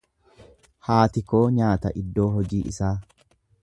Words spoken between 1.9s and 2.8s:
iddoo hojii